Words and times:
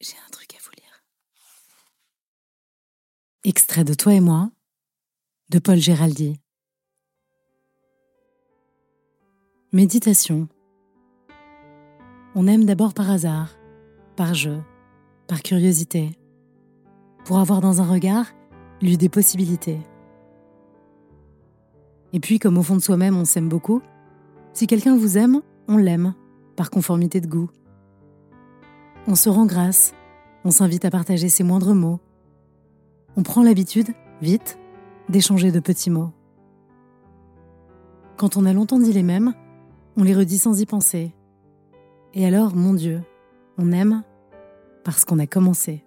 J'ai 0.00 0.16
un 0.26 0.30
truc 0.30 0.54
à 0.54 0.58
vous 0.62 0.72
lire. 0.76 1.04
Extrait 3.44 3.84
de 3.84 3.94
Toi 3.94 4.14
et 4.14 4.20
moi, 4.20 4.50
de 5.48 5.58
Paul 5.58 5.76
Géraldi. 5.76 6.38
Méditation. 9.72 10.48
On 12.34 12.46
aime 12.46 12.66
d'abord 12.66 12.92
par 12.92 13.10
hasard, 13.10 13.56
par 14.16 14.34
jeu, 14.34 14.62
par 15.28 15.42
curiosité, 15.42 16.18
pour 17.24 17.38
avoir 17.38 17.62
dans 17.62 17.80
un 17.80 17.86
regard 17.86 18.26
lu 18.82 18.98
des 18.98 19.08
possibilités. 19.08 19.78
Et 22.12 22.20
puis, 22.20 22.38
comme 22.38 22.58
au 22.58 22.62
fond 22.62 22.76
de 22.76 22.82
soi-même 22.82 23.16
on 23.16 23.24
s'aime 23.24 23.48
beaucoup, 23.48 23.80
si 24.52 24.66
quelqu'un 24.66 24.96
vous 24.96 25.16
aime, 25.16 25.40
on 25.68 25.78
l'aime, 25.78 26.14
par 26.54 26.70
conformité 26.70 27.22
de 27.22 27.26
goût. 27.26 27.50
On 29.08 29.14
se 29.14 29.28
rend 29.28 29.46
grâce, 29.46 29.94
on 30.44 30.50
s'invite 30.50 30.84
à 30.84 30.90
partager 30.90 31.28
ses 31.28 31.44
moindres 31.44 31.74
mots. 31.74 32.00
On 33.16 33.22
prend 33.22 33.44
l'habitude, 33.44 33.88
vite, 34.20 34.58
d'échanger 35.08 35.52
de 35.52 35.60
petits 35.60 35.90
mots. 35.90 36.10
Quand 38.16 38.36
on 38.36 38.44
a 38.46 38.52
longtemps 38.52 38.80
dit 38.80 38.92
les 38.92 39.04
mêmes, 39.04 39.32
on 39.96 40.02
les 40.02 40.14
redit 40.14 40.38
sans 40.38 40.60
y 40.60 40.66
penser. 40.66 41.14
Et 42.14 42.26
alors, 42.26 42.56
mon 42.56 42.74
Dieu, 42.74 43.00
on 43.58 43.70
aime 43.70 44.02
parce 44.82 45.04
qu'on 45.04 45.20
a 45.20 45.26
commencé. 45.26 45.84